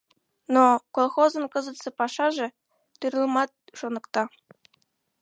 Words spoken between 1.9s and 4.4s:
пашаже тӱрлымат шоныкта.